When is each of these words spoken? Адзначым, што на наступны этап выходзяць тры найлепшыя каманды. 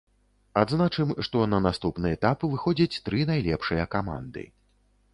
Адзначым, 0.61 1.11
што 1.27 1.43
на 1.53 1.59
наступны 1.67 2.15
этап 2.19 2.49
выходзяць 2.57 3.01
тры 3.11 3.23
найлепшыя 3.35 3.89
каманды. 3.97 4.43